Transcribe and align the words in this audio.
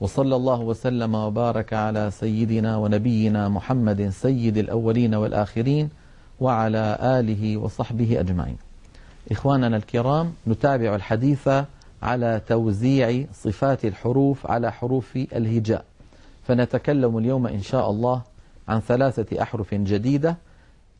وصلى 0.00 0.36
الله 0.36 0.60
وسلم 0.60 1.14
وبارك 1.14 1.72
على 1.72 2.10
سيدنا 2.10 2.76
ونبينا 2.76 3.48
محمد 3.48 4.08
سيد 4.08 4.56
الأولين 4.58 5.14
والآخرين 5.14 5.90
وعلى 6.40 6.98
آله 7.00 7.56
وصحبه 7.56 8.20
أجمعين. 8.20 8.56
إخواننا 9.30 9.76
الكرام 9.76 10.32
نتابع 10.48 10.94
الحديث 10.94 11.48
على 12.02 12.40
توزيع 12.48 13.24
صفات 13.32 13.84
الحروف 13.84 14.46
على 14.46 14.72
حروف 14.72 15.16
الهجاء. 15.16 15.84
فنتكلم 16.46 17.18
اليوم 17.18 17.46
إن 17.46 17.62
شاء 17.62 17.90
الله 17.90 18.22
عن 18.68 18.80
ثلاثة 18.80 19.42
أحرف 19.42 19.74
جديدة. 19.74 20.36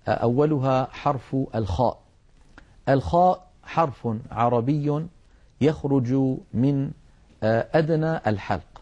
أولها 0.09 0.89
حرف 0.91 1.37
الخاء. 1.55 1.99
الخاء 2.89 3.47
حرف 3.65 4.09
عربي 4.31 5.07
يخرج 5.61 6.37
من 6.55 6.91
أدنى 7.43 8.21
الحلق 8.27 8.76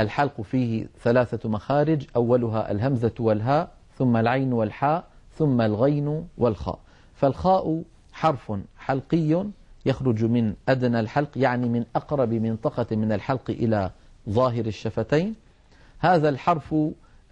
الحلق 0.00 0.40
فيه 0.40 0.86
ثلاثة 1.02 1.48
مخارج 1.48 2.06
أولها 2.16 2.70
الهمزة 2.70 3.14
والهاء 3.20 3.70
ثم 3.98 4.16
العين 4.16 4.52
والحاء 4.52 5.04
ثم 5.38 5.60
الغين 5.60 6.28
والخاء. 6.38 6.78
فالخاء 7.14 7.82
حرف 8.12 8.52
حلقي 8.78 9.46
يخرج 9.86 10.24
من 10.24 10.54
أدنى 10.68 11.00
الحلق 11.00 11.28
يعني 11.36 11.68
من 11.68 11.84
أقرب 11.96 12.32
منطقة 12.32 12.96
من 12.96 13.12
الحلق 13.12 13.50
إلى 13.50 13.90
ظاهر 14.30 14.66
الشفتين. 14.66 15.34
هذا 15.98 16.28
الحرف 16.28 16.74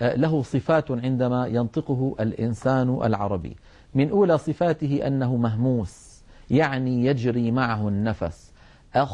له 0.00 0.42
صفات 0.42 0.90
عندما 0.90 1.46
ينطقه 1.46 2.14
الإنسان 2.20 2.98
العربي. 3.04 3.56
من 3.94 4.10
أولى 4.10 4.38
صفاته 4.38 5.06
أنه 5.06 5.36
مهموس 5.36 6.22
يعني 6.50 7.06
يجري 7.06 7.50
معه 7.50 7.88
النفس. 7.88 8.52
أخ 8.94 9.12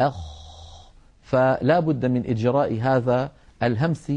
أخ 0.00 0.39
فلا 1.30 1.80
بد 1.80 2.06
من 2.06 2.26
إجراء 2.26 2.80
هذا 2.80 3.30
الهمس 3.62 4.12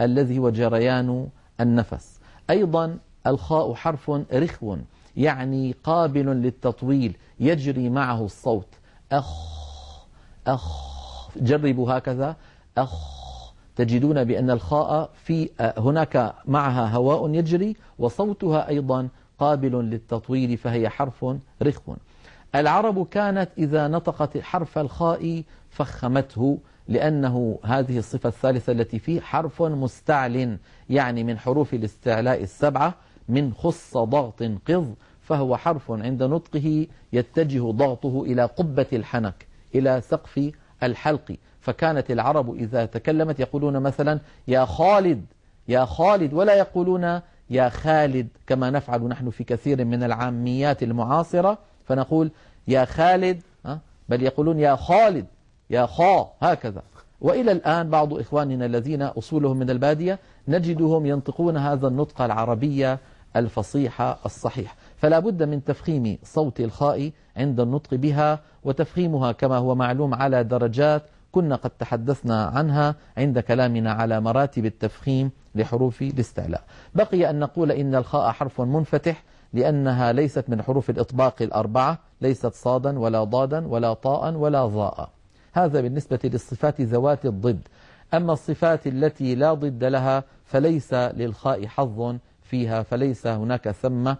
الذي 0.00 0.38
هو 0.38 0.50
جريان 0.50 1.28
النفس. 1.60 2.20
أيضا 2.50 2.98
الخاء 3.26 3.74
حرف 3.74 4.10
رخو 4.32 4.76
يعني 5.16 5.74
قابل 5.84 6.26
للتطويل 6.26 7.16
يجري 7.40 7.88
معه 7.90 8.24
الصوت. 8.24 8.68
أخ 9.12 9.30
أخ 10.46 10.66
جربوا 11.36 11.92
هكذا. 11.92 12.36
أخ 12.78 12.92
تجدون 13.76 14.24
بأن 14.24 14.50
الخاء 14.50 15.10
في 15.24 15.50
هناك 15.60 16.34
معها 16.44 16.86
هواء 16.96 17.34
يجري 17.34 17.76
وصوتها 17.98 18.68
أيضا 18.68 19.08
قابل 19.38 19.72
للتطويل 19.72 20.56
فهي 20.56 20.88
حرف 20.88 21.24
رخو. 21.62 21.94
العرب 22.54 23.06
كانت 23.08 23.48
إذا 23.58 23.88
نطقت 23.88 24.38
حرف 24.38 24.78
الخاء 24.78 25.42
فخمته 25.70 26.58
لأنه 26.88 27.58
هذه 27.64 27.98
الصفة 27.98 28.28
الثالثة 28.28 28.72
التي 28.72 28.98
فيه 28.98 29.20
حرف 29.20 29.62
مستعل 29.62 30.58
يعني 30.90 31.24
من 31.24 31.38
حروف 31.38 31.74
الاستعلاء 31.74 32.42
السبعة 32.42 32.94
من 33.28 33.52
خص 33.54 33.96
ضغط 33.96 34.42
قض 34.42 34.94
فهو 35.22 35.56
حرف 35.56 35.90
عند 35.90 36.22
نطقه 36.22 36.86
يتجه 37.12 37.70
ضغطه 37.70 38.22
إلى 38.22 38.44
قبة 38.44 38.86
الحنك 38.92 39.46
إلى 39.74 40.00
سقف 40.00 40.50
الحلق. 40.82 41.36
فكانت 41.60 42.10
العرب 42.10 42.54
إذا 42.54 42.84
تكلمت 42.84 43.40
يقولون 43.40 43.78
مثلا 43.78 44.20
يا 44.48 44.64
خالد 44.64 45.24
يا 45.68 45.84
خالد 45.84 46.32
ولا 46.34 46.54
يقولون 46.54 47.20
يا 47.50 47.68
خالد 47.68 48.28
كما 48.46 48.70
نفعل 48.70 49.02
نحن 49.02 49.30
في 49.30 49.44
كثير 49.44 49.84
من 49.84 50.02
العاميات 50.02 50.82
المعاصرة. 50.82 51.58
فنقول 51.88 52.30
يا 52.68 52.84
خالد 52.84 53.42
بل 54.08 54.22
يقولون 54.22 54.58
يا 54.58 54.76
خالد 54.76 55.26
يا 55.70 55.86
خا 55.86 56.28
هكذا. 56.42 56.82
وإلى 57.20 57.52
الآن 57.52 57.90
بعض 57.90 58.14
إخواننا 58.14 58.66
الذين 58.66 59.02
أصولهم 59.02 59.56
من 59.56 59.70
البادية 59.70 60.18
نجدهم 60.48 61.06
ينطقون 61.06 61.56
هذا 61.56 61.88
النطق 61.88 62.22
العربية 62.22 62.98
الفصيح 63.36 64.00
الصحيح. 64.24 64.76
فلا 64.96 65.18
بد 65.18 65.42
من 65.42 65.64
تفخيم 65.64 66.18
صوت 66.24 66.60
الخاء 66.60 67.10
عند 67.36 67.60
النطق 67.60 67.94
بها 67.94 68.40
وتفخيمها 68.64 69.32
كما 69.32 69.56
هو 69.56 69.74
معلوم 69.74 70.14
على 70.14 70.44
درجات 70.44 71.02
كنا 71.32 71.56
قد 71.56 71.70
تحدثنا 71.70 72.44
عنها 72.44 72.94
عند 73.16 73.38
كلامنا 73.38 73.92
على 73.92 74.20
مراتب 74.20 74.66
التفخيم 74.66 75.30
لحروف 75.54 76.02
الاستعلاء. 76.02 76.62
بقي 76.94 77.30
أن 77.30 77.38
نقول 77.38 77.72
إن 77.72 77.94
الخاء 77.94 78.32
حرف 78.32 78.60
منفتح 78.60 79.22
لأنها 79.52 80.12
ليست 80.12 80.44
من 80.48 80.62
حروف 80.62 80.90
الإطباق 80.90 81.42
الأربعة 81.42 81.98
ليست 82.20 82.54
صادا 82.54 82.98
ولا 82.98 83.24
ضادا 83.24 83.68
ولا 83.68 83.94
طاء 83.94 84.34
ولا 84.34 84.66
ظاء 84.66 85.10
هذا 85.52 85.80
بالنسبة 85.80 86.18
للصفات 86.24 86.80
ذوات 86.80 87.26
الضد. 87.26 87.60
أما 88.14 88.32
الصفات 88.32 88.86
التي 88.86 89.34
لا 89.34 89.54
ضد 89.54 89.84
لها 89.84 90.24
فليس 90.44 90.94
للخاء 90.94 91.66
حظ 91.66 92.16
فيها 92.42 92.82
فليس 92.82 93.26
هناك 93.26 93.70
ثم 93.70 94.14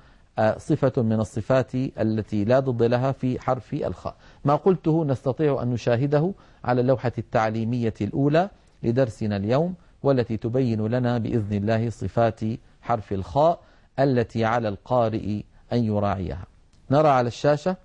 صفة 0.56 1.02
من 1.02 1.20
الصفات 1.20 1.74
التي 1.74 2.44
لا 2.44 2.60
ضد 2.60 2.82
لها 2.82 3.12
في 3.12 3.40
حرف 3.40 3.74
الخاء. 3.74 4.16
ما 4.44 4.56
قلته 4.56 5.04
نستطيع 5.04 5.62
أن 5.62 5.70
نشاهده 5.70 6.32
على 6.64 6.80
اللوحة 6.80 7.12
التعليمية 7.18 7.94
الأولى 8.00 8.50
لدرسنا 8.82 9.36
اليوم 9.36 9.74
والتي 10.02 10.36
تبين 10.36 10.86
لنا 10.86 11.18
بإذن 11.18 11.56
الله 11.56 11.90
صفات 11.90 12.40
حرف 12.82 13.12
الخاء. 13.12 13.60
التي 13.98 14.44
على 14.44 14.68
القارئ 14.68 15.42
أن 15.72 15.84
يراعيها. 15.84 16.46
نرى 16.90 17.08
على 17.08 17.28
الشاشة 17.28 17.76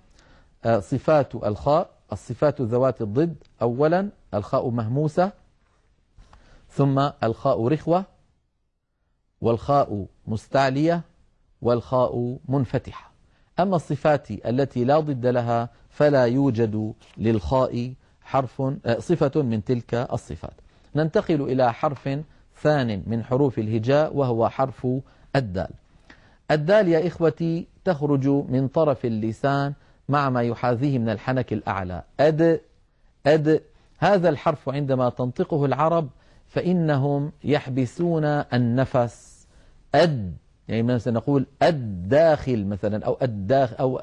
صفات 0.78 1.34
الخاء 1.34 1.90
الصفات 2.12 2.60
ذوات 2.60 3.02
الضد 3.02 3.36
أولا 3.62 4.08
الخاء 4.34 4.68
مهموسة 4.68 5.32
ثم 6.70 7.10
الخاء 7.22 7.68
رخوة 7.68 8.04
والخاء 9.40 10.06
مستعلية 10.26 11.00
والخاء 11.62 12.38
منفتحة. 12.48 13.10
أما 13.60 13.76
الصفات 13.76 14.30
التي 14.30 14.84
لا 14.84 15.00
ضد 15.00 15.26
لها 15.26 15.68
فلا 15.90 16.24
يوجد 16.24 16.94
للخاء 17.16 17.92
حرف 18.22 18.62
صفة 18.98 19.42
من 19.42 19.64
تلك 19.64 19.94
الصفات. 19.94 20.54
ننتقل 20.96 21.42
إلى 21.42 21.72
حرف 21.72 22.18
ثان 22.62 23.02
من 23.06 23.24
حروف 23.24 23.58
الهجاء 23.58 24.16
وهو 24.16 24.48
حرف 24.48 24.86
الدال. 25.36 25.70
الدال 26.50 26.88
يا 26.88 27.06
إخوتي 27.06 27.66
تخرج 27.84 28.28
من 28.28 28.68
طرف 28.68 29.04
اللسان 29.04 29.72
مع 30.08 30.30
ما 30.30 30.42
يحاذيه 30.42 30.98
من 30.98 31.08
الحنك 31.08 31.52
الأعلى. 31.52 32.02
أد 32.20 32.60
أد. 33.26 33.62
هذا 33.98 34.28
الحرف 34.28 34.68
عندما 34.68 35.08
تنطقه 35.08 35.64
العرب 35.64 36.08
فإنهم 36.46 37.32
يحبسون 37.44 38.24
النفس. 38.24 39.46
أد 39.94 40.36
يعني 40.68 40.82
مثلا 40.82 41.14
نقول 41.14 41.46
الداخل 41.62 42.66
مثلا 42.66 43.04
أو 43.06 43.16
الداخل 43.22 43.76
أو 43.76 44.00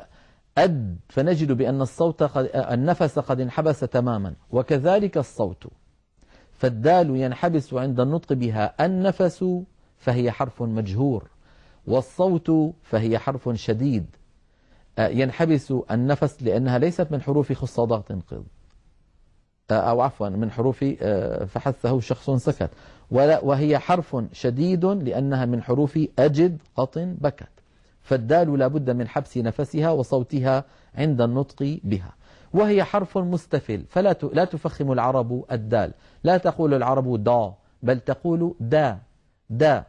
أد. 0.57 0.97
فنجد 1.09 1.51
بأن 1.51 1.81
الصوت 1.81 2.23
قد 2.23 2.49
النفس 2.55 3.19
قد 3.19 3.39
انحبس 3.39 3.79
تماما 3.79 4.33
وكذلك 4.51 5.17
الصوت. 5.17 5.67
فالدال 6.51 7.15
ينحبس 7.15 7.73
عند 7.73 7.99
النطق 7.99 8.33
بها 8.33 8.85
النفس 8.85 9.45
فهي 9.97 10.31
حرف 10.31 10.61
مجهور. 10.61 11.27
والصوت 11.87 12.51
فهي 12.83 13.17
حرف 13.17 13.49
شديد. 13.53 14.05
ينحبس 14.99 15.73
النفس 15.91 16.43
لأنها 16.43 16.77
ليست 16.77 17.07
من 17.11 17.21
حروف 17.21 17.53
خص 17.53 17.79
ضغط 17.79 18.11
قض 18.11 18.43
أو 19.71 20.01
عفوا 20.01 20.29
من 20.29 20.51
حروف 20.51 20.83
فحثه 21.47 21.99
شخص 21.99 22.29
سكت. 22.29 22.69
وهي 23.11 23.79
حرف 23.79 24.17
شديد 24.33 24.85
لأنها 24.85 25.45
من 25.45 25.63
حروف 25.63 25.99
أجد 26.19 26.57
قط 26.75 26.99
بكت. 26.99 27.49
فالدال 28.01 28.59
لابد 28.59 28.89
من 28.89 29.07
حبس 29.07 29.37
نفسها 29.37 29.91
وصوتها 29.91 30.65
عند 30.95 31.21
النطق 31.21 31.79
بها. 31.83 32.13
وهي 32.53 32.83
حرف 32.83 33.17
مستفل. 33.17 33.85
فلا 33.89 34.15
لا 34.33 34.45
تفخم 34.45 34.91
العرب 34.91 35.45
الدال. 35.51 35.93
لا 36.23 36.37
تقول 36.37 36.73
العرب 36.73 37.23
دا 37.23 37.53
بل 37.83 37.99
تقول 37.99 38.55
دا. 38.59 38.97
دا. 39.49 39.83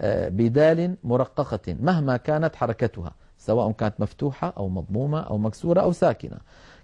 بدال 0.00 0.96
مرققة 1.04 1.76
مهما 1.80 2.16
كانت 2.16 2.56
حركتها 2.56 3.12
سواء 3.38 3.72
كانت 3.72 3.94
مفتوحة 3.98 4.52
أو 4.56 4.68
مضمومة 4.68 5.20
أو 5.20 5.38
مكسورة 5.38 5.80
أو 5.80 5.92
ساكنة. 5.92 6.36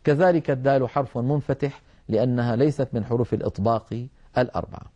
كذلك 0.04 0.50
الدال 0.50 0.88
حرف 0.88 1.18
منفتح 1.18 1.82
لأنها 2.08 2.56
ليست 2.56 2.88
من 2.92 3.04
حروف 3.04 3.34
الإطباق 3.34 4.06
الأربعة. 4.38 4.86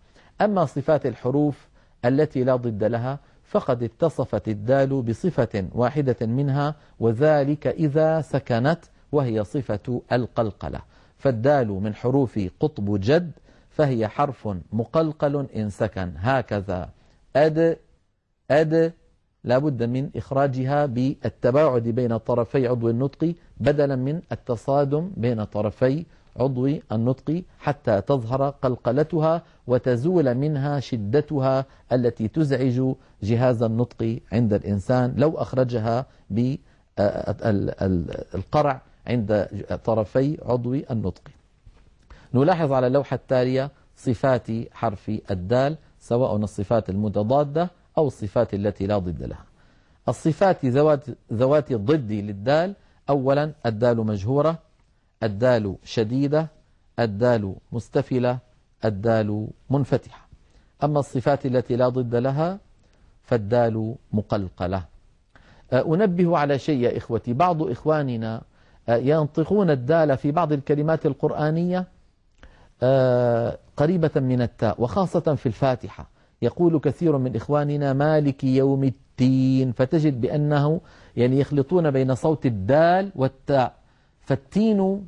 أما 0.41 0.65
صفات 0.65 1.07
الحروف 1.07 1.69
التي 2.05 2.45
لا 2.45 2.57
ضد 2.57 2.85
لها 2.85 3.19
فقد 3.45 3.83
اتصفت 3.83 4.49
الدال 4.49 5.03
بصفة 5.03 5.69
واحدة 5.73 6.27
منها 6.27 6.75
وذلك 7.01 7.67
إذا 7.67 8.21
سكنت 8.21 8.79
وهي 9.13 9.45
صفة 9.45 10.03
القلقلة. 10.13 10.81
فالدال 11.19 11.69
من 11.69 11.95
حروف 11.95 12.41
قطب 12.61 13.01
جد 13.01 13.31
فهي 13.71 14.09
حرف 14.09 14.49
مقلقل 14.73 15.47
إن 15.57 15.71
سكن. 15.71 16.13
هكذا 16.17 16.89
أد 17.37 17.79
أد 18.51 18.93
لابد 19.45 19.83
من 19.83 20.11
إخراجها 20.17 20.87
بالتباعد 20.87 21.83
بين 21.83 22.17
طرفي 22.17 22.67
عضو 22.67 22.89
النطق 22.91 23.35
بدلا 23.57 23.97
من 23.97 24.21
التصادم 24.33 25.11
بين 25.17 25.45
طرفي 25.45 26.05
عضو 26.37 26.69
النطق 26.93 27.43
حتى 27.59 28.01
تظهر 28.01 28.51
قلقلتها 28.51 29.43
وتزول 29.67 30.35
منها 30.35 30.81
شدتها 30.81 31.65
التي 31.93 32.29
تزعج 32.29 32.95
جهاز 33.23 33.63
النطق 33.63 34.19
عند 34.33 34.53
الإنسان 34.53 35.15
لو 35.17 35.37
أخرجها 35.39 36.07
بالقرع 36.99 38.81
عند 39.07 39.49
طرفي 39.85 40.39
عضو 40.45 40.75
النطق. 40.75 41.23
نلاحظ 42.35 42.73
على 42.73 42.87
اللوحة 42.87 43.15
التالية 43.15 43.71
صفات 43.97 44.47
حرف 44.73 45.11
الدال 45.31 45.77
سواء 46.01 46.37
الصفات 46.37 46.91
المتضادة 46.91 47.71
أو 47.99 48.07
الصفات 48.07 48.55
التي 48.55 48.87
لا 48.87 48.99
ضد 48.99 49.23
لها. 49.23 49.45
الصفات 50.09 50.65
ذوات, 50.65 51.05
ذوات 51.33 51.73
الضد 51.73 52.13
للدال 52.13 52.75
أولا 53.11 53.53
الدال 53.67 53.97
مجهورة 53.97 54.59
الدال 55.23 55.77
شديدة 55.85 56.47
الدال 56.99 57.55
مستفلة 57.73 58.39
الدال 58.85 59.49
منفتحة. 59.71 60.29
أما 60.85 61.01
الصفات 61.01 61.47
التي 61.47 61.77
لا 61.77 61.89
ضد 61.89 62.15
لها 62.15 62.59
فالدال 63.23 63.95
مقلقلة. 64.13 64.85
أه، 65.73 65.95
أنبه 65.95 66.39
على 66.39 66.59
شيء 66.59 66.81
يا 66.81 66.97
إخوتي. 66.97 67.33
بعض 67.33 67.63
إخواننا 67.63 68.43
أه، 68.89 68.97
ينطقون 68.97 69.71
الدال 69.71 70.17
في 70.17 70.33
بعض 70.33 70.53
الكلمات 70.53 71.07
القرآنية 71.07 71.85
أه، 72.83 73.59
قريبة 73.77 74.11
من 74.17 74.43
التاء 74.43 74.83
وخاصة 74.83 75.35
في 75.35 75.47
الفاتحة. 75.47 76.16
يقول 76.43 76.79
كثير 76.79 77.19
من 77.19 77.37
إخواننا 77.37 77.93
مالك 77.93 78.45
يوم 78.45 78.85
التين 78.85 79.73
فتجد 79.73 80.21
بأنه 80.21 80.81
يعني 81.17 81.41
يخلطون 81.41 81.91
بين 81.91 82.15
صوت 82.15 82.47
الدال 82.47 83.13
والتاء 83.17 83.75
فالتين 84.21 85.07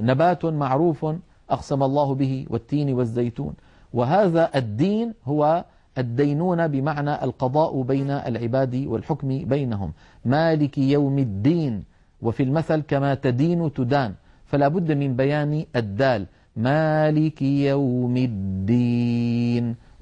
نبات 0.00 0.44
معروف 0.44 1.06
أقسم 1.50 1.82
الله 1.82 2.14
به 2.14 2.46
والتين 2.50 2.92
والزيتون. 2.94 3.54
وهذا 3.92 4.50
الدين 4.54 5.14
هو 5.24 5.64
الدينون 5.98 6.68
بمعنى 6.68 7.24
القضاء 7.24 7.82
بين 7.82 8.10
العباد 8.10 8.74
والحكم 8.76 9.28
بينهم. 9.44 9.92
مالك 10.24 10.78
يوم 10.78 11.18
الدين 11.18 11.84
وفي 12.22 12.42
المثل 12.42 12.80
كما 12.80 13.14
تدين 13.14 13.72
تدان 13.72 14.14
فلا 14.46 14.68
بد 14.68 14.92
من 14.92 15.16
بيان 15.16 15.64
الدال. 15.76 16.26
مالك 16.56 17.42
يوم 17.42 18.16
الدين. 18.16 19.15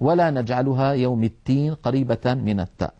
ولا 0.01 0.31
نجعلها 0.31 0.93
يوم 0.93 1.25
التين 1.25 1.75
قريبة 1.75 2.35
من 2.35 2.61
التاء. 2.61 2.95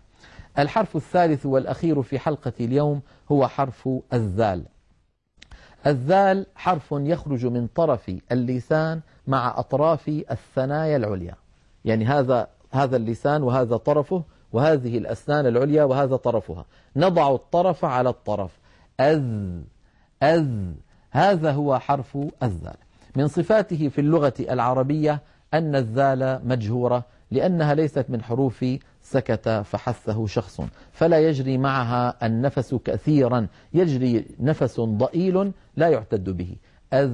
الحرف 0.59 0.97
الثالث 0.97 1.47
والأخير 1.47 2.03
في 2.03 2.19
حلقة 2.19 2.53
اليوم 2.61 3.01
هو 3.33 3.49
حرف 3.49 3.89
الذال. 4.13 4.65
الذال 5.87 6.47
حرف 6.55 6.85
يخرج 6.91 7.47
من 7.47 7.67
طرف 7.67 8.13
اللسان 8.33 9.01
مع 9.27 9.59
أطراف 9.59 10.09
الثنايا 10.09 10.97
العليا. 10.97 11.35
يعني 11.85 12.05
هذا 12.05 12.49
هذا 12.71 12.97
اللسان 12.97 13.43
وهذا 13.43 13.77
طرفه 13.77 14.25
وهذه 14.53 14.99
الأسنان 14.99 15.47
العليا 15.47 15.85
وهذا 15.85 16.17
طرفها. 16.17 16.65
نضع 16.97 17.35
الطرف 17.35 17.85
على 17.85 18.09
الطرف. 18.09 18.51
أذ 19.01 19.25
أذ 20.23 20.73
هذا 21.11 21.53
هو 21.53 21.79
حرف 21.79 22.19
الذال. 22.43 22.77
من 23.17 23.29
صفاته 23.29 23.89
في 23.89 24.01
اللغة 24.01 24.35
العربية 24.41 25.23
أن 25.55 25.77
الذال 25.77 26.41
مجهورة 26.45 27.05
لأنها 27.31 27.75
ليست 27.75 28.07
من 28.09 28.23
حروف 28.23 28.65
سكت 29.03 29.49
فحثه 29.49 30.27
شخص. 30.27 30.61
فلا 30.93 31.29
يجري 31.29 31.59
معها 31.59 32.27
النفس 32.27 32.75
كثيرا. 32.75 33.47
يجري 33.75 34.25
نفس 34.41 34.81
ضئيل 34.81 35.53
لا 35.77 35.89
يعتد 35.89 36.31
به. 36.31 36.57
أذ 36.93 37.13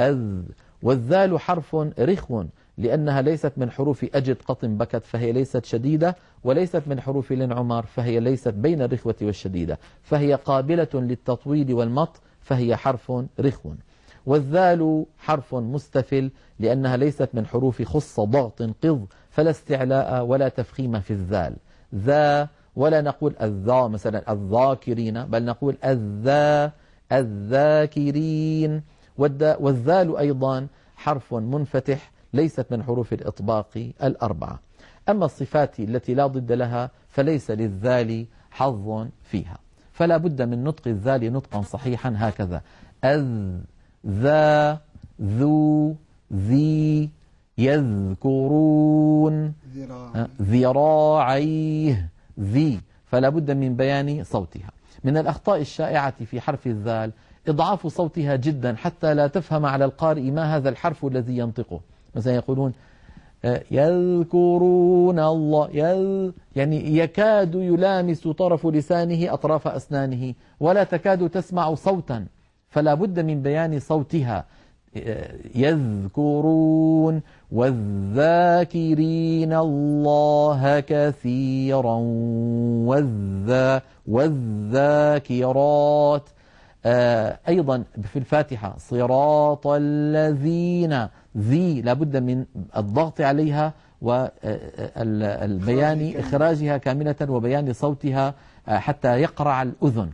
أذ. 0.00 0.42
والذال 0.82 1.40
حرف 1.40 1.76
رخو 1.98 2.44
لأنها 2.78 3.22
ليست 3.22 3.52
من 3.56 3.70
حروف 3.70 4.06
أجد 4.14 4.36
قط 4.46 4.64
بكت 4.64 5.06
فهي 5.06 5.32
ليست 5.32 5.64
شديدة 5.64 6.16
وليست 6.44 6.82
من 6.86 7.00
حروف 7.00 7.32
الانعمار 7.32 7.86
فهي 7.86 8.20
ليست 8.20 8.48
بين 8.48 8.82
الرخوة 8.82 9.14
والشديدة. 9.22 9.78
فهي 10.02 10.34
قابلة 10.34 10.88
للتطويل 10.94 11.74
والمط 11.74 12.20
فهي 12.40 12.76
حرف 12.76 13.12
رخو. 13.40 13.72
والذال 14.26 15.06
حرف 15.18 15.54
مستفل 15.54 16.30
لأنها 16.58 16.96
ليست 16.96 17.28
من 17.32 17.46
حروف 17.46 17.82
خص 17.82 18.20
ضغط 18.20 18.62
قض 18.62 19.06
فلا 19.30 19.50
استعلاء 19.50 20.24
ولا 20.24 20.48
تفخيم 20.48 21.00
في 21.00 21.10
الذال. 21.10 21.56
ذا 21.94 22.48
ولا 22.76 23.00
نقول 23.00 23.36
الذا 23.42 23.86
مثلا 23.86 24.32
الذاكرين 24.32 25.24
بل 25.24 25.44
نقول 25.44 25.76
الذا 25.84 26.72
الذاكرين. 27.12 28.82
والذال 29.18 30.16
أيضا 30.16 30.66
حرف 30.96 31.34
منفتح 31.34 32.12
ليست 32.32 32.66
من 32.70 32.82
حروف 32.82 33.12
الإطباق 33.12 33.90
الأربعة. 34.02 34.60
أما 35.08 35.24
الصفات 35.24 35.80
التي 35.80 36.14
لا 36.14 36.26
ضد 36.26 36.52
لها 36.52 36.90
فليس 37.08 37.50
للذال 37.50 38.26
حظ 38.50 39.06
فيها. 39.22 39.58
فلا 39.92 40.16
بد 40.16 40.42
من 40.42 40.64
نطق 40.64 40.88
الذال 40.88 41.32
نطقا 41.32 41.62
صحيحا 41.62 42.14
هكذا. 42.16 42.62
أذ 43.04 43.26
ذا 44.06 44.80
ذو 45.22 45.94
ذي 46.34 47.10
يذكرون. 47.58 49.52
ذراعيه. 50.42 52.08
ذي. 52.40 52.80
فلا 53.06 53.28
بد 53.28 53.50
من 53.50 53.76
بيان 53.76 54.24
صوتها. 54.24 54.70
من 55.04 55.16
الأخطاء 55.16 55.60
الشائعة 55.60 56.24
في 56.24 56.40
حرف 56.40 56.66
الذال 56.66 57.12
إضعاف 57.48 57.86
صوتها 57.86 58.36
جدا 58.36 58.74
حتى 58.76 59.14
لا 59.14 59.26
تفهم 59.26 59.66
على 59.66 59.84
القارئ 59.84 60.30
ما 60.30 60.56
هذا 60.56 60.68
الحرف 60.68 61.06
الذي 61.06 61.38
ينطقه. 61.38 61.80
مثلا 62.14 62.34
يقولون 62.34 62.72
يذكرون 63.70 65.18
الله 65.18 65.70
يذ 65.72 66.30
يعني 66.56 66.96
يكاد 66.96 67.54
يلامس 67.54 68.28
طرف 68.28 68.66
لسانه 68.66 69.34
أطراف 69.34 69.68
أسنانه 69.68 70.34
ولا 70.60 70.84
تكاد 70.84 71.30
تسمع 71.30 71.74
صوتا. 71.74 72.26
فلا 72.72 72.94
بد 72.94 73.20
من 73.20 73.42
بيان 73.42 73.80
صوتها. 73.80 74.44
يذكرون 75.54 77.22
والذاكرين 77.52 79.52
الله 79.52 80.80
كثيرا 80.80 81.96
والذا 82.88 83.82
والذاكرات. 84.06 86.22
آه، 86.84 87.38
أيضا 87.48 87.84
في 88.02 88.18
الفاتحة 88.18 88.74
صراط 88.78 89.66
الذين 89.66 91.08
ذي 91.38 91.82
لابد 91.82 92.16
من 92.16 92.44
الضغط 92.76 93.20
عليها 93.20 93.72
والبيان 94.02 96.12
إخراجها 96.16 96.76
كاملة 96.76 97.16
وبيان 97.28 97.72
صوتها 97.72 98.34
آه، 98.68 98.78
حتى 98.78 99.20
يقرع 99.20 99.62
الأذن. 99.62 100.10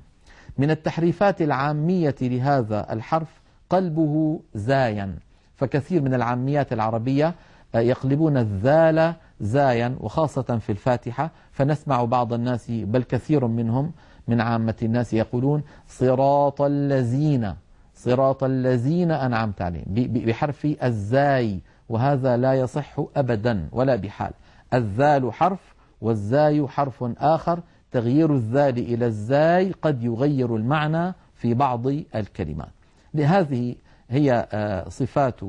من 0.59 0.71
التحريفات 0.71 1.43
العامية 1.43 2.15
لهذا 2.23 2.93
الحرف 2.93 3.41
قلبه 3.71 4.41
زايا. 4.55 5.15
فكثير 5.57 6.03
من 6.03 6.15
العاميات 6.15 6.73
العربية 6.73 7.35
آه، 7.75 7.79
يقلبون 7.79 8.37
الذال 8.37 9.15
زايا 9.41 9.97
وخاصة 10.01 10.59
في 10.59 10.73
الفاتحة 10.73 11.31
فنسمع 11.53 12.05
بعض 12.05 12.33
الناس 12.33 12.71
بل 12.71 13.03
كثير 13.03 13.47
منهم 13.47 13.93
من 14.29 14.41
عامة 14.41 14.75
الناس 14.83 15.15
يقولون 15.15 15.63
صراط 15.89 16.63
الذين 16.63 17.55
صراط 17.95 18.45
الذين 18.45 19.11
أنعمت 19.11 19.63
عليهم 19.63 19.85
بحرف 20.27 20.67
الزاي 20.83 21.61
وهذا 21.89 22.37
لا 22.37 22.55
يصح 22.55 23.01
أبدا 23.17 23.69
ولا 23.73 23.97
بحال. 23.97 24.33
الذال 24.75 25.33
حرف 25.33 25.75
والزاي 26.01 26.69
حرف 26.69 27.05
آخر 27.19 27.61
تغيير 27.93 28.35
الذال 28.35 28.79
إلى 28.79 29.07
الزاي 29.07 29.73
قد 29.83 30.05
يغير 30.05 30.57
المعنى 30.57 31.15
في 31.35 31.55
بعض 31.55 31.87
الكلمات. 32.15 32.73
لهذه 33.15 33.75
هي 34.11 34.49
آه، 34.53 34.89
صفات 34.89 35.41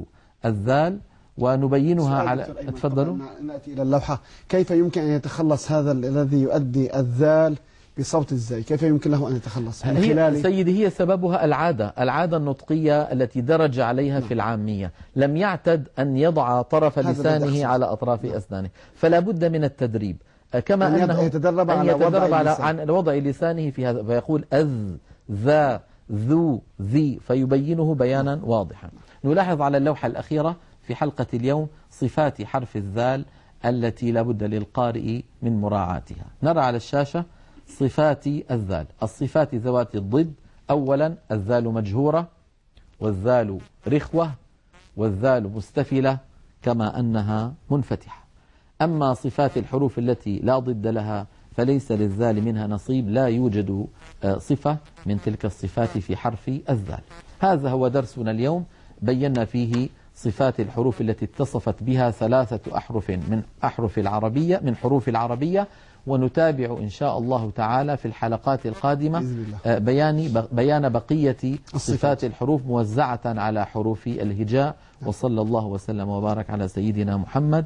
الذال 0.46 1.00
ونبينها 1.38 2.20
على 2.20 2.44
تفضلوا. 2.68 3.18
نأتي 3.44 3.74
إلى 3.74 3.82
اللوحة 3.82 4.22
كيف 4.50 4.72
يمكن 4.72 5.02
أن 5.02 5.08
يتخلص 5.08 5.72
هذا 5.72 5.92
الذي 5.92 6.42
يؤدي 6.42 7.00
الذال 7.00 7.58
بصوت 8.00 8.32
الزاي؟ 8.32 8.64
كيف 8.64 8.84
يمكن 8.84 9.12
له 9.12 9.30
أن 9.30 9.36
يتخلص؟ 9.36 9.86
من 9.86 9.98
هي 9.98 10.42
سيدي 10.42 10.86
هي 10.86 10.90
سببها 10.90 11.46
العادة 11.46 11.94
العادة 12.00 12.38
النطقية 12.38 13.02
التي 13.02 13.42
درج 13.42 13.80
عليها 13.80 14.20
نعم. 14.20 14.28
في 14.28 14.34
العامية. 14.34 14.92
لم 15.16 15.38
يعتد 15.38 15.88
أن 16.00 16.18
يضع 16.18 16.62
طرف 16.62 17.00
لسانه 17.00 17.66
على 17.68 17.86
أطراف 17.86 18.26
نعم. 18.26 18.36
أسنانه. 18.36 18.70
فلا 18.96 19.20
بد 19.20 19.46
من 19.46 19.64
التدريب. 19.64 20.18
كما 20.66 20.88
أن 20.88 20.96
أنه 20.96 21.22
يتدرب, 21.22 21.72
على, 21.72 21.92
يتدرب 21.92 22.34
على 22.34 22.50
عن 22.50 22.90
وضع 22.90 23.14
لسانه 23.14 23.70
في 23.70 23.86
هذا 23.86 24.04
فيقول 24.04 24.46
أذ 24.54 24.96
ذا 25.32 25.82
ذو 26.12 26.62
ذي 26.82 27.20
فيبينه 27.28 27.96
بيانا 27.96 28.40
واضحا. 28.44 28.90
نلاحظ 29.24 29.62
على 29.62 29.78
اللوحة 29.78 30.08
الأخيرة 30.08 30.56
في 30.82 30.96
حلقة 30.96 31.28
اليوم 31.34 31.68
صفات 31.92 32.44
حرف 32.44 32.76
الذال 32.76 33.26
التي 33.66 34.12
لابد 34.12 34.44
للقارئ 34.44 35.22
من 35.42 35.62
مراعاتها. 35.62 36.26
نرى 36.44 36.62
على 36.62 36.78
الشاشة 36.78 37.26
صفات 37.68 38.28
الذال. 38.28 38.86
الصفات 39.04 39.56
ذوات 39.56 39.96
الضد. 39.96 40.34
أولا 40.70 41.16
الذال 41.32 41.64
مجهورة 41.64 42.28
والذال 43.00 43.60
رخوة 43.88 44.32
والذال 44.98 45.54
مستفلة 45.54 46.18
كما 46.62 47.00
أنها 47.00 47.54
منفتحة. 47.70 48.29
أما 48.82 49.14
صفات 49.14 49.58
الحروف 49.58 50.00
التي 50.00 50.40
لا 50.44 50.60
ضد 50.60 50.88
لها 50.88 51.28
فليس 51.52 51.92
للذال 51.92 52.44
منها 52.44 52.68
نصيب 52.68 53.10
لا 53.10 53.26
يوجد 53.28 53.88
آه، 54.24 54.38
صفة 54.38 54.78
من 55.06 55.22
تلك 55.22 55.46
الصفات 55.46 55.98
في 55.98 56.16
حرف 56.16 56.50
الذال. 56.70 57.02
هذا 57.40 57.70
هو 57.70 57.88
درسنا 57.88 58.32
اليوم. 58.32 58.66
بينا 59.02 59.46
فيه 59.46 59.90
صفات 60.16 60.60
الحروف 60.60 61.02
التي 61.02 61.26
اتصفت 61.26 61.84
بها 61.84 62.12
ثلاثة 62.12 62.78
أحرف 62.78 63.10
من 63.10 63.42
أحرف 63.64 64.00
العربية 64.00 64.60
من 64.64 64.76
حروف 64.76 65.10
العربية. 65.10 65.68
ونتابع 66.08 66.78
إن 66.80 66.90
شاء 66.90 67.18
الله 67.18 67.52
تعالى 67.56 67.98
في 67.98 68.06
الحلقات 68.06 68.66
القادمة 68.66 69.26
آه، 69.66 69.78
بيان 69.78 70.46
بيان 70.52 70.90
بقية 70.90 71.38
صفات 71.76 72.24
الحروف 72.24 72.66
موزعة 72.66 73.22
على 73.26 73.66
حروف 73.66 74.08
الهجاء. 74.08 74.76
وصلى 75.06 75.42
الله 75.42 75.66
وسلم 75.66 76.10
وبارك 76.10 76.50
على 76.50 76.68
سيدنا 76.68 77.18
محمد 77.18 77.66